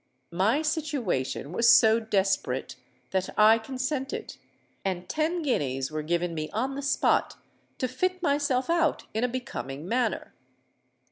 [0.31, 2.75] My situation was so desperate
[3.11, 4.35] that I consented;
[4.83, 7.35] and ten guineas were given me on the spot
[7.77, 10.33] to fit myself out in a becoming manner.